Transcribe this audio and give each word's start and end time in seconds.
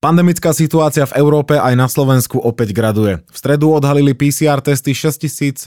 Pandemická 0.00 0.56
situácia 0.56 1.04
v 1.04 1.20
Európe 1.20 1.60
aj 1.60 1.76
na 1.76 1.84
Slovensku 1.84 2.40
opäť 2.40 2.72
graduje. 2.72 3.20
V 3.20 3.36
stredu 3.36 3.76
odhalili 3.76 4.16
PCR 4.16 4.64
testy 4.64 4.96
6713 4.96 5.60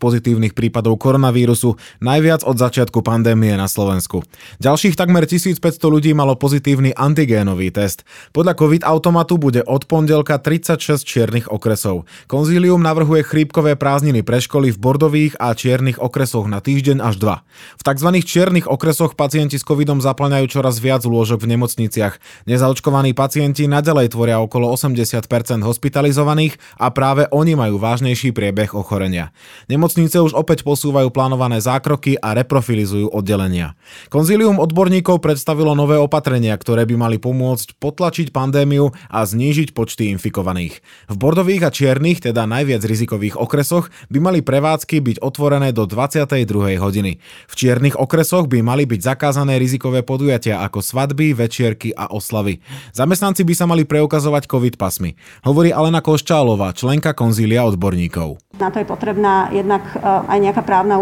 pozitívnych 0.00 0.56
prípadov 0.56 0.96
koronavírusu, 0.96 1.76
najviac 2.00 2.48
od 2.48 2.56
začiatku 2.56 3.04
pandémie 3.04 3.52
na 3.52 3.68
Slovensku. 3.68 4.24
Ďalších 4.56 4.96
takmer 4.96 5.28
1500 5.28 5.60
ľudí 5.84 6.16
malo 6.16 6.32
pozitívny 6.32 6.96
antigénový 6.96 7.68
test. 7.68 8.08
Podľa 8.32 8.56
COVID 8.56 8.82
automatu 8.88 9.36
bude 9.36 9.60
od 9.68 9.84
pondelka 9.84 10.40
36 10.40 11.04
čiernych 11.04 11.52
okresov. 11.52 12.08
Konzílium 12.32 12.80
navrhuje 12.80 13.20
chrípkové 13.20 13.76
prázdniny 13.76 14.24
pre 14.24 14.40
školy 14.40 14.72
v 14.72 14.80
bordových 14.80 15.36
a 15.36 15.52
čiernych 15.52 16.00
okresoch 16.00 16.48
na 16.48 16.64
týždeň 16.64 17.04
až 17.04 17.20
dva. 17.20 17.36
V 17.76 17.84
tzv. 17.84 18.16
čiernych 18.24 18.64
okresoch 18.64 19.12
pacienti 19.12 19.60
s 19.60 19.68
covidom 19.68 20.00
zaplňajú 20.00 20.48
čoraz 20.48 20.80
viac 20.80 21.04
lôžok 21.04 21.44
v 21.44 21.52
nemocniciach. 21.52 22.16
Nezaočkovaní 22.48 23.12
pacienti 23.12 23.41
pacienti 23.42 23.66
nadalej 23.66 24.14
tvoria 24.14 24.38
okolo 24.38 24.70
80% 24.70 25.26
hospitalizovaných 25.66 26.62
a 26.78 26.94
práve 26.94 27.26
oni 27.34 27.58
majú 27.58 27.74
vážnejší 27.74 28.30
priebeh 28.30 28.70
ochorenia. 28.70 29.34
Nemocnice 29.66 30.22
už 30.22 30.30
opäť 30.38 30.62
posúvajú 30.62 31.10
plánované 31.10 31.58
zákroky 31.58 32.22
a 32.22 32.38
reprofilizujú 32.38 33.10
oddelenia. 33.10 33.74
Konzílium 34.14 34.62
odborníkov 34.62 35.18
predstavilo 35.18 35.74
nové 35.74 35.98
opatrenia, 35.98 36.54
ktoré 36.54 36.86
by 36.86 36.94
mali 36.94 37.16
pomôcť 37.18 37.82
potlačiť 37.82 38.30
pandémiu 38.30 38.94
a 39.10 39.26
znížiť 39.26 39.74
počty 39.74 40.14
infikovaných. 40.14 40.78
V 41.10 41.14
bordových 41.18 41.66
a 41.66 41.74
čiernych, 41.74 42.22
teda 42.22 42.46
najviac 42.46 42.86
rizikových 42.86 43.34
okresoch, 43.42 43.90
by 44.06 44.22
mali 44.22 44.38
prevádzky 44.46 45.02
byť 45.02 45.16
otvorené 45.18 45.74
do 45.74 45.90
22. 45.90 46.46
hodiny. 46.78 47.18
V 47.50 47.54
čiernych 47.58 47.98
okresoch 47.98 48.46
by 48.46 48.62
mali 48.62 48.86
byť 48.86 49.02
zakázané 49.02 49.58
rizikové 49.58 50.06
podujatia 50.06 50.62
ako 50.62 50.78
svadby, 50.78 51.34
večierky 51.34 51.90
a 51.90 52.06
oslavy. 52.06 52.62
Zamestnanci 52.92 53.31
Zamestnanci 53.32 53.48
by 53.48 53.54
sa 53.56 53.64
mali 53.64 53.88
preukazovať 53.88 54.44
COVID 54.44 54.76
pasmi. 54.76 55.16
Hovorí 55.48 55.72
Alena 55.72 56.04
Koščálová, 56.04 56.76
členka 56.76 57.16
konzília 57.16 57.64
odborníkov. 57.64 58.36
Na 58.60 58.68
to 58.68 58.76
je 58.76 58.84
potrebná 58.84 59.48
jednak 59.48 59.80
e, 59.96 60.04
aj 60.04 60.36
nejaká 60.36 60.60
právna 60.60 61.00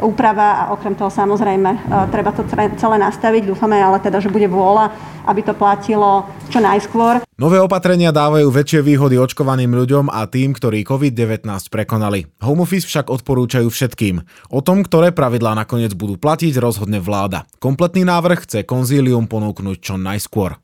úprava 0.00 0.64
a 0.64 0.72
okrem 0.72 0.96
toho 0.96 1.12
samozrejme 1.12 1.68
e, 1.68 1.78
treba 2.08 2.32
to 2.32 2.48
celé 2.80 2.96
nastaviť. 2.96 3.44
Dúfame 3.44 3.76
ale 3.76 4.00
teda, 4.00 4.24
že 4.24 4.32
bude 4.32 4.48
vôľa, 4.48 4.88
aby 5.28 5.44
to 5.44 5.52
platilo 5.52 6.24
čo 6.48 6.64
najskôr. 6.64 7.20
Nové 7.34 7.58
opatrenia 7.58 8.14
dávajú 8.14 8.46
väčšie 8.46 8.80
výhody 8.86 9.18
očkovaným 9.18 9.74
ľuďom 9.74 10.06
a 10.06 10.22
tým, 10.30 10.54
ktorí 10.54 10.86
COVID-19 10.86 11.44
prekonali. 11.66 12.30
Home 12.46 12.62
office 12.62 12.86
však 12.86 13.10
odporúčajú 13.10 13.66
všetkým. 13.66 14.22
O 14.54 14.62
tom, 14.62 14.86
ktoré 14.86 15.10
pravidlá 15.10 15.58
nakoniec 15.58 15.98
budú 15.98 16.14
platiť, 16.14 16.54
rozhodne 16.62 17.02
vláda. 17.02 17.42
Kompletný 17.58 18.06
návrh 18.06 18.46
chce 18.46 18.62
konzílium 18.62 19.26
ponúknuť 19.26 19.76
čo 19.82 19.98
najskôr. 19.98 20.62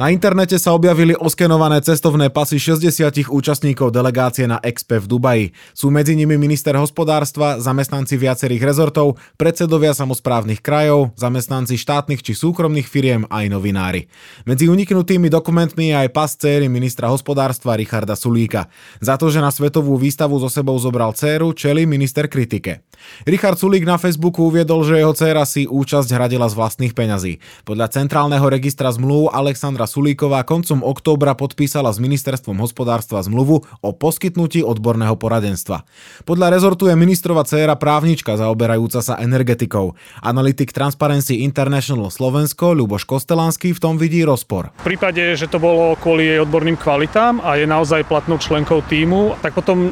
Na 0.00 0.08
internete 0.08 0.56
sa 0.56 0.72
objavili 0.72 1.12
oskenované 1.12 1.76
cestovné 1.84 2.32
pasy 2.32 2.56
60 2.56 3.28
účastníkov 3.28 3.92
delegácie 3.92 4.48
na 4.48 4.56
Expe 4.64 4.96
v 4.96 5.04
Dubaji. 5.04 5.46
Sú 5.76 5.92
medzi 5.92 6.16
nimi 6.16 6.40
minister 6.40 6.72
hospodárstva, 6.80 7.60
zamestnanci 7.60 8.16
viacerých 8.16 8.64
rezortov, 8.64 9.20
predsedovia 9.36 9.92
samozprávnych 9.92 10.64
krajov, 10.64 11.12
zamestnanci 11.20 11.76
štátnych 11.76 12.24
či 12.24 12.32
súkromných 12.32 12.88
firiem 12.88 13.28
aj 13.28 13.52
novinári. 13.52 14.08
Medzi 14.48 14.72
uniknutými 14.72 15.28
dokumentmi 15.28 15.92
je 15.92 15.96
aj 16.00 16.08
pas 16.16 16.32
céry 16.32 16.72
ministra 16.72 17.12
hospodárstva 17.12 17.76
Richarda 17.76 18.16
Sulíka. 18.16 18.72
Za 19.04 19.20
to, 19.20 19.28
že 19.28 19.44
na 19.44 19.52
svetovú 19.52 20.00
výstavu 20.00 20.40
so 20.40 20.48
sebou 20.48 20.80
zobral 20.80 21.12
céru, 21.12 21.52
čeli 21.52 21.84
minister 21.84 22.24
kritike. 22.24 22.88
Richard 23.28 23.60
Sulík 23.60 23.84
na 23.84 24.00
Facebooku 24.00 24.48
uviedol, 24.48 24.80
že 24.80 24.96
jeho 24.96 25.12
dcéra 25.12 25.44
si 25.44 25.68
účasť 25.68 26.08
hradila 26.16 26.48
z 26.48 26.56
vlastných 26.56 26.96
peňazí. 26.96 27.36
Podľa 27.68 27.92
centrálneho 27.92 28.48
registra 28.48 28.88
zmluv 28.92 29.28
Alexandra 29.32 29.89
Sulíková 29.90 30.46
koncom 30.46 30.86
októbra 30.86 31.34
podpísala 31.34 31.90
s 31.90 31.98
ministerstvom 31.98 32.62
hospodárstva 32.62 33.18
zmluvu 33.26 33.66
o 33.82 33.90
poskytnutí 33.90 34.62
odborného 34.62 35.18
poradenstva. 35.18 35.82
Podľa 36.22 36.54
rezortu 36.54 36.86
je 36.86 36.94
ministrova 36.94 37.42
dcéra 37.42 37.74
právnička 37.74 38.38
zaoberajúca 38.38 39.02
sa 39.02 39.18
energetikou. 39.18 39.98
Analytik 40.22 40.70
Transparency 40.70 41.42
International 41.42 42.14
Slovensko 42.14 42.78
Ľuboš 42.78 43.02
Kostelanský 43.02 43.74
v 43.74 43.82
tom 43.82 43.98
vidí 43.98 44.22
rozpor. 44.22 44.70
V 44.86 44.94
prípade, 44.94 45.34
že 45.34 45.50
to 45.50 45.58
bolo 45.58 45.98
kvôli 45.98 46.30
jej 46.30 46.38
odborným 46.38 46.78
kvalitám 46.78 47.42
a 47.42 47.58
je 47.58 47.66
naozaj 47.66 48.06
platnou 48.06 48.38
členkou 48.38 48.86
týmu, 48.86 49.34
tak 49.42 49.58
potom 49.58 49.90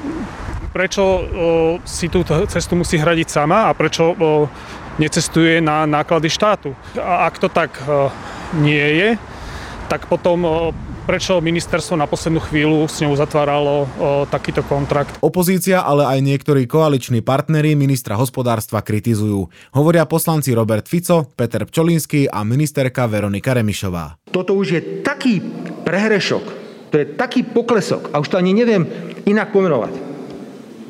prečo 0.70 1.26
si 1.82 2.06
tú 2.06 2.22
cestu 2.46 2.78
musí 2.78 3.00
hradiť 3.00 3.26
sama 3.26 3.66
a 3.66 3.74
prečo 3.74 4.14
necestuje 5.00 5.58
na 5.58 5.88
náklady 5.88 6.30
štátu. 6.30 6.70
A 6.94 7.26
ak 7.26 7.40
to 7.42 7.48
tak 7.50 7.74
nie 8.62 8.86
je, 9.00 9.08
tak 9.88 10.04
potom 10.04 10.44
prečo 11.08 11.40
ministerstvo 11.40 11.96
na 11.96 12.04
poslednú 12.04 12.44
chvíľu 12.44 12.84
s 12.84 13.00
ňou 13.00 13.16
zatváralo 13.16 13.74
o, 13.80 13.86
takýto 14.28 14.60
kontrakt. 14.60 15.16
Opozícia, 15.24 15.80
ale 15.80 16.04
aj 16.04 16.20
niektorí 16.20 16.68
koaliční 16.68 17.24
partneri 17.24 17.72
ministra 17.72 18.12
hospodárstva 18.20 18.84
kritizujú. 18.84 19.48
Hovoria 19.72 20.04
poslanci 20.04 20.52
Robert 20.52 20.84
Fico, 20.84 21.32
Peter 21.32 21.64
Pčolinský 21.64 22.28
a 22.28 22.44
ministerka 22.44 23.08
Veronika 23.08 23.56
Remišová. 23.56 24.20
Toto 24.28 24.52
už 24.52 24.66
je 24.76 24.80
taký 25.00 25.40
prehrešok, 25.88 26.44
to 26.92 26.94
je 27.00 27.06
taký 27.16 27.40
poklesok 27.48 28.12
a 28.12 28.20
už 28.20 28.28
to 28.28 28.36
ani 28.36 28.52
neviem 28.52 28.84
inak 29.24 29.48
pomenovať 29.56 30.07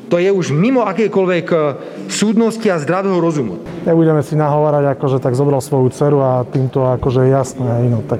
to 0.09 0.17
je 0.17 0.33
už 0.33 0.51
mimo 0.51 0.83
akékoľvek 0.89 1.47
e, 1.53 1.57
súdnosti 2.09 2.65
a 2.65 2.81
zdravého 2.81 3.21
rozumu. 3.21 3.61
Nebudeme 3.85 4.25
si 4.25 4.33
nahovárať, 4.33 4.97
akože 4.97 5.21
tak 5.21 5.37
zobral 5.37 5.61
svoju 5.61 5.93
dceru 5.93 6.19
a 6.19 6.31
týmto 6.49 6.83
akože 6.83 7.29
je 7.29 7.31
jasné, 7.31 7.69
no 7.87 8.01
tak 8.01 8.19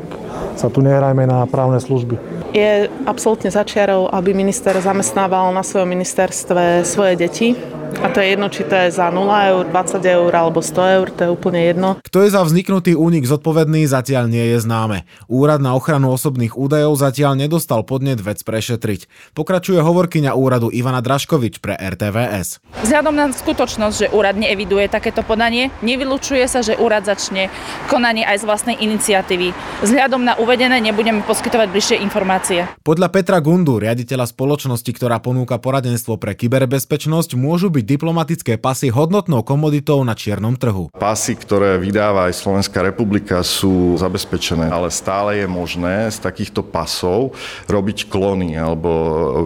sa 0.54 0.70
tu 0.70 0.86
nehrajme 0.86 1.26
na 1.26 1.50
právne 1.50 1.82
služby. 1.82 2.16
Je 2.54 2.88
absolútne 3.10 3.50
začiarov, 3.50 4.14
aby 4.14 4.38
minister 4.38 4.78
zamestnával 4.78 5.50
na 5.50 5.66
svojom 5.66 5.90
ministerstve 5.90 6.86
svoje 6.86 7.14
deti 7.18 7.58
a 8.00 8.08
to 8.14 8.22
je 8.22 8.38
jedno, 8.38 8.48
či 8.48 8.64
to 8.64 8.76
je 8.78 8.94
za 8.94 9.12
0 9.12 9.26
eur, 9.28 9.64
20 9.68 10.00
eur 10.06 10.32
alebo 10.32 10.62
100 10.62 10.96
eur, 10.96 11.08
to 11.12 11.22
je 11.26 11.30
úplne 11.30 11.60
jedno. 11.60 12.00
Kto 12.00 12.24
je 12.24 12.30
za 12.32 12.42
vzniknutý 12.46 12.96
únik 12.96 13.28
zodpovedný, 13.28 13.84
zatiaľ 13.90 14.32
nie 14.32 14.56
je 14.56 14.64
známe. 14.64 15.04
Úrad 15.28 15.60
na 15.60 15.76
ochranu 15.76 16.14
osobných 16.16 16.56
údajov 16.56 16.96
zatiaľ 16.96 17.36
nedostal 17.36 17.84
podnet 17.84 18.24
vec 18.24 18.40
prešetriť. 18.46 19.34
Pokračuje 19.36 19.84
hovorkyňa 19.84 20.32
úradu 20.32 20.72
Ivana 20.72 21.04
Draškovič 21.04 21.60
pre 21.60 21.76
RTVS. 21.76 22.64
Vzhľadom 22.88 23.14
na 23.14 23.30
skutočnosť, 23.36 23.96
že 23.96 24.08
úrad 24.16 24.40
neeviduje 24.40 24.88
takéto 24.88 25.20
podanie, 25.26 25.68
nevylučuje 25.84 26.48
sa, 26.48 26.64
že 26.64 26.80
úrad 26.80 27.04
začne 27.04 27.52
konanie 27.92 28.24
aj 28.24 28.42
z 28.42 28.48
vlastnej 28.48 28.78
iniciatívy. 28.80 29.52
Vzhľadom 29.84 30.24
na 30.24 30.40
uvedené 30.40 30.80
nebudeme 30.80 31.20
poskytovať 31.28 31.68
bližšie 31.68 31.98
informácie. 32.00 32.64
Podľa 32.82 33.12
Petra 33.12 33.44
Gundu, 33.44 33.78
riaditeľa 33.82 34.32
spoločnosti, 34.32 34.92
ktorá 34.96 35.20
ponúka 35.20 35.60
poradenstvo 35.60 36.16
pre 36.16 36.38
kyberbezpečnosť, 36.38 37.36
môžu 37.36 37.68
byť 37.68 37.79
diplomatické 37.82 38.60
pasy 38.60 38.92
hodnotnou 38.92 39.46
komoditou 39.46 40.02
na 40.04 40.18
čiernom 40.18 40.58
trhu. 40.58 40.92
Pasy, 40.98 41.38
ktoré 41.38 41.80
vydáva 41.80 42.28
aj 42.28 42.40
Slovenská 42.40 42.84
republika, 42.84 43.40
sú 43.46 43.96
zabezpečené, 43.96 44.68
ale 44.68 44.92
stále 44.92 45.44
je 45.44 45.48
možné 45.48 46.12
z 46.12 46.18
takýchto 46.20 46.66
pasov 46.66 47.38
robiť 47.70 48.12
klony 48.12 48.58
alebo 48.58 48.92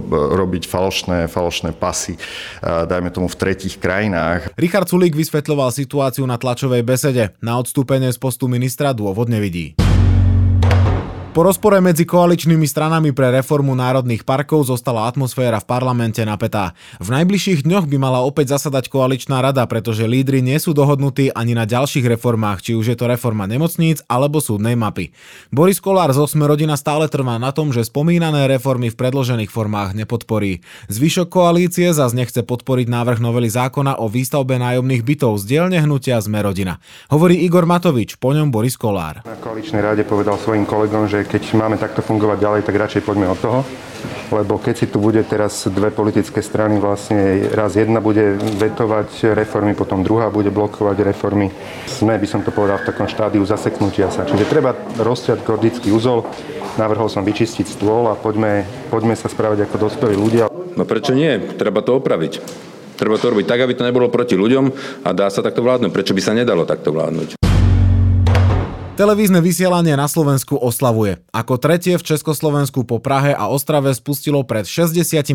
e, 0.02 0.18
robiť 0.40 0.66
falošné, 0.66 1.30
falošné 1.30 1.76
pasy, 1.76 2.16
e, 2.16 2.20
dajme 2.64 3.14
tomu 3.14 3.28
v 3.30 3.40
tretích 3.40 3.78
krajinách. 3.78 4.56
Richard 4.56 4.90
Sulík 4.90 5.14
vysvetľoval 5.14 5.70
situáciu 5.76 6.24
na 6.24 6.40
tlačovej 6.40 6.82
besede. 6.82 7.36
Na 7.44 7.60
odstúpenie 7.60 8.09
z 8.09 8.18
postu 8.18 8.47
ministra 8.47 8.96
dôvod 8.96 9.28
nevidí. 9.28 9.76
Po 11.34 11.41
rozpore 11.41 11.82
medzi 11.82 12.06
koaličnými 12.06 12.70
stranami 12.70 13.09
pre 13.09 13.34
reformu 13.34 13.74
národných 13.74 14.22
parkov 14.22 14.70
zostala 14.70 15.09
atmosféra 15.09 15.58
v 15.58 15.66
parlamente 15.66 16.22
napätá. 16.22 16.78
V 17.02 17.09
najbližších 17.09 17.66
dňoch 17.66 17.90
by 17.90 17.97
mala 17.97 18.22
opäť 18.22 18.53
zasadať 18.53 18.85
koaličná 18.94 19.41
rada, 19.41 19.66
pretože 19.66 20.06
lídry 20.06 20.46
nie 20.46 20.62
sú 20.62 20.78
dohodnutí 20.78 21.34
ani 21.34 21.58
na 21.58 21.66
ďalších 21.66 22.06
reformách, 22.06 22.62
či 22.62 22.78
už 22.78 22.94
je 22.94 22.97
to 23.02 23.09
reforma 23.09 23.50
nemocníc 23.50 24.06
alebo 24.06 24.46
súdnej 24.46 24.78
mapy. 24.78 25.09
Boris 25.50 25.82
Kolár 25.82 26.14
z 26.14 26.22
Osme 26.22 26.46
rodina 26.46 26.78
stále 26.78 27.09
trvá 27.09 27.41
na 27.41 27.50
tom, 27.50 27.74
že 27.74 27.82
spomínané 27.82 28.46
reformy 28.46 28.94
v 28.94 29.00
predložených 29.02 29.50
formách 29.50 29.97
nepodporí. 29.97 30.62
Zvyšok 30.94 31.34
koalície 31.34 31.97
zase 31.97 32.14
nechce 32.14 32.46
podporiť 32.46 32.86
návrh 32.94 33.18
novely 33.18 33.50
zákona 33.50 33.97
o 33.97 34.06
výstavbe 34.06 34.62
nájomných 34.62 35.02
bytov 35.02 35.41
z 35.41 35.50
dielne 35.50 35.82
hnutia 35.82 36.22
Sme 36.22 36.46
rodina. 36.46 36.78
Hovorí 37.09 37.41
Igor 37.41 37.66
Matovič, 37.66 38.22
po 38.22 38.38
ňom 38.38 38.53
Boris 38.53 38.78
Kolár. 38.78 39.26
Na 39.26 39.34
koaličnej 39.41 39.82
rade 39.82 40.06
povedal 40.06 40.38
svojim 40.38 40.70
kolegom, 40.70 41.09
že 41.09 41.22
keď 41.25 41.55
máme 41.58 41.75
takto 41.79 42.03
fungovať 42.05 42.37
ďalej, 42.40 42.61
tak 42.67 42.75
radšej 42.75 43.02
poďme 43.08 43.31
od 43.31 43.40
toho. 43.40 43.61
Lebo 44.34 44.58
keď 44.58 44.75
si 44.75 44.87
tu 44.90 44.97
bude 44.97 45.22
teraz 45.23 45.70
dve 45.70 45.93
politické 45.93 46.41
strany, 46.41 46.81
vlastne 46.81 47.47
raz 47.53 47.78
jedna 47.78 48.02
bude 48.02 48.35
vetovať 48.35 49.35
reformy, 49.37 49.78
potom 49.78 50.02
druhá 50.02 50.28
bude 50.34 50.49
blokovať 50.49 50.97
reformy. 51.05 51.53
Sme, 51.85 52.17
by 52.17 52.28
som 52.28 52.41
to 52.41 52.49
povedal, 52.49 52.81
v 52.81 52.90
takom 52.90 53.08
štádiu 53.08 53.46
zaseknutia 53.46 54.09
sa. 54.09 54.25
Čiže 54.25 54.49
treba 54.49 54.75
rozťať 54.99 55.46
gordický 55.46 55.93
úzol. 55.93 56.25
Navrhol 56.75 57.08
som 57.08 57.22
vyčistiť 57.22 57.69
stôl 57.69 58.09
a 58.09 58.17
poďme, 58.17 58.66
poďme 58.90 59.14
sa 59.14 59.29
správať 59.29 59.69
ako 59.69 59.87
dospelí 59.87 60.17
ľudia. 60.17 60.49
No 60.73 60.84
prečo 60.90 61.14
nie? 61.14 61.37
Treba 61.53 61.85
to 61.85 62.02
opraviť. 62.02 62.41
Treba 62.97 63.22
to 63.22 63.29
robiť 63.29 63.46
tak, 63.46 63.61
aby 63.61 63.73
to 63.78 63.85
nebolo 63.85 64.09
proti 64.09 64.34
ľuďom 64.34 64.66
a 65.05 65.09
dá 65.14 65.29
sa 65.29 65.46
takto 65.46 65.61
vládnuť. 65.61 65.93
Prečo 65.93 66.17
by 66.17 66.22
sa 66.22 66.34
nedalo 66.34 66.66
takto 66.66 66.90
vládnuť? 66.90 67.53
Televízne 68.93 69.41
vysielanie 69.41 69.97
na 69.97 70.05
Slovensku 70.05 70.53
oslavuje. 70.53 71.17
Ako 71.34 71.57
tretie 71.57 71.97
v 71.97 72.05
Československu 72.05 72.85
po 72.85 73.01
Prahe 73.01 73.34
a 73.34 73.49
Ostrave 73.49 73.90
spustilo 73.97 74.45
pred 74.45 74.69
65 74.69 75.34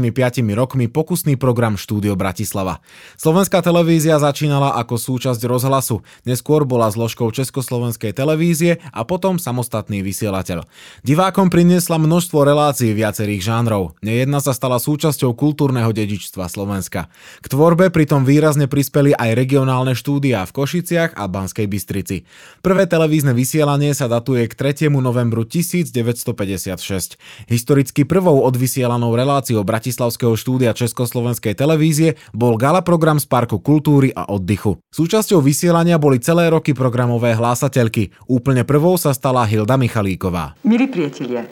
rokmi 0.54 0.86
pokusný 0.86 1.34
program 1.34 1.74
Štúdio 1.74 2.14
Bratislava. 2.14 2.78
Slovenská 3.18 3.58
televízia 3.58 4.22
začínala 4.22 4.78
ako 4.78 4.94
súčasť 4.94 5.42
rozhlasu, 5.50 6.06
neskôr 6.22 6.62
bola 6.62 6.86
zložkou 6.86 7.34
Československej 7.34 8.14
televízie 8.14 8.78
a 8.94 9.02
potom 9.02 9.42
samostatný 9.42 10.06
vysielateľ. 10.06 10.62
Divákom 11.02 11.50
priniesla 11.50 11.98
množstvo 11.98 12.46
relácií 12.46 12.94
viacerých 12.94 13.42
žánrov. 13.42 13.98
Nejedna 14.06 14.38
sa 14.38 14.54
stala 14.54 14.78
súčasťou 14.78 15.34
kultúrneho 15.34 15.90
dedičstva 15.90 16.46
Slovenska. 16.46 17.10
K 17.42 17.46
tvorbe 17.50 17.90
pritom 17.90 18.22
výrazne 18.22 18.70
prispeli 18.70 19.18
aj 19.18 19.34
regionálne 19.34 19.98
štúdia 19.98 20.46
v 20.46 20.54
Košiciach 20.62 21.18
a 21.18 21.26
Banskej 21.26 21.66
Bystrici. 21.66 22.22
Prvé 22.62 22.86
televízne 22.86 23.34
vysielanie 23.48 23.96
sa 23.96 24.12
datuje 24.12 24.44
k 24.44 24.52
3. 24.52 24.92
novembru 24.92 25.40
1956. 25.40 27.16
Historicky 27.48 28.04
prvou 28.04 28.44
odvysielanou 28.44 29.16
reláciou 29.16 29.64
Bratislavského 29.64 30.36
štúdia 30.36 30.76
Československej 30.76 31.56
televízie 31.56 32.20
bol 32.36 32.60
gala 32.60 32.84
program 32.84 33.16
z 33.16 33.24
Parku 33.24 33.56
kultúry 33.56 34.12
a 34.12 34.28
oddychu. 34.28 34.76
Súčasťou 34.92 35.40
vysielania 35.40 35.96
boli 35.96 36.20
celé 36.20 36.52
roky 36.52 36.76
programové 36.76 37.32
hlásateľky. 37.32 38.12
Úplne 38.28 38.68
prvou 38.68 39.00
sa 39.00 39.16
stala 39.16 39.48
Hilda 39.48 39.80
Michalíková. 39.80 40.60
Milí 40.68 40.84
priatelia, 40.84 41.48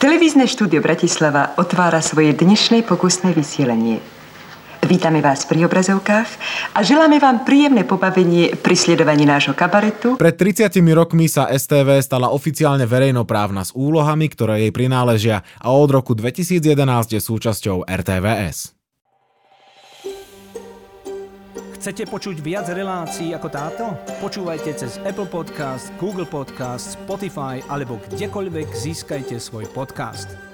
televízne 0.00 0.48
štúdio 0.48 0.80
Bratislava 0.80 1.52
otvára 1.60 2.00
svoje 2.00 2.32
dnešné 2.32 2.88
pokusné 2.88 3.36
vysielanie. 3.36 4.00
Vítame 4.92 5.24
vás 5.24 5.48
pri 5.48 5.64
obrazovkách 5.64 6.28
a 6.76 6.84
želáme 6.84 7.16
vám 7.16 7.48
príjemné 7.48 7.80
pobavenie 7.80 8.52
pri 8.60 8.76
sledovaní 8.76 9.24
nášho 9.24 9.56
kabaretu. 9.56 10.20
Pred 10.20 10.36
30 10.36 10.68
rokmi 10.92 11.32
sa 11.32 11.48
STV 11.48 12.04
stala 12.04 12.28
oficiálne 12.28 12.84
verejnoprávna 12.84 13.64
s 13.64 13.72
úlohami, 13.72 14.28
ktoré 14.28 14.68
jej 14.68 14.72
prináležia 14.76 15.48
a 15.64 15.72
od 15.72 15.88
roku 15.96 16.12
2011 16.12 16.76
je 17.08 17.20
súčasťou 17.24 17.88
RTVS. 17.88 18.76
Chcete 21.80 22.04
počuť 22.12 22.44
viac 22.44 22.68
relácií 22.68 23.32
ako 23.32 23.48
táto? 23.48 23.96
Počúvajte 24.20 24.76
cez 24.76 25.00
Apple 25.08 25.32
Podcast, 25.32 25.88
Google 25.96 26.28
Podcast, 26.28 27.00
Spotify 27.00 27.64
alebo 27.72 27.96
kdekoľvek 28.12 28.68
získajte 28.68 29.40
svoj 29.40 29.72
podcast. 29.72 30.51